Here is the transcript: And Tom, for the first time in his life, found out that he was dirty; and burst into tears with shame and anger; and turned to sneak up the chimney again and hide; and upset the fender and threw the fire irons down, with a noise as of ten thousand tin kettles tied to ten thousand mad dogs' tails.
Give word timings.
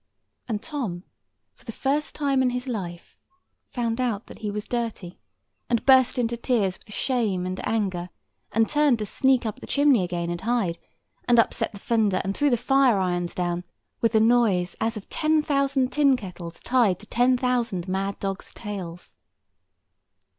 And 0.47 0.63
Tom, 0.63 1.03
for 1.53 1.63
the 1.63 1.71
first 1.71 2.15
time 2.15 2.41
in 2.41 2.49
his 2.49 2.67
life, 2.67 3.15
found 3.69 4.01
out 4.01 4.25
that 4.25 4.39
he 4.39 4.49
was 4.49 4.65
dirty; 4.65 5.19
and 5.69 5.85
burst 5.85 6.17
into 6.17 6.35
tears 6.35 6.79
with 6.79 6.91
shame 6.91 7.45
and 7.45 7.59
anger; 7.67 8.09
and 8.51 8.67
turned 8.67 8.97
to 8.97 9.05
sneak 9.05 9.45
up 9.45 9.59
the 9.61 9.67
chimney 9.67 10.03
again 10.03 10.31
and 10.31 10.41
hide; 10.41 10.79
and 11.25 11.37
upset 11.37 11.71
the 11.73 11.77
fender 11.77 12.19
and 12.23 12.35
threw 12.35 12.49
the 12.49 12.57
fire 12.57 12.97
irons 12.97 13.35
down, 13.35 13.63
with 14.01 14.15
a 14.15 14.19
noise 14.19 14.75
as 14.81 14.97
of 14.97 15.07
ten 15.07 15.43
thousand 15.43 15.91
tin 15.91 16.17
kettles 16.17 16.59
tied 16.61 16.97
to 16.97 17.05
ten 17.05 17.37
thousand 17.37 17.87
mad 17.87 18.17
dogs' 18.19 18.51
tails. 18.55 19.15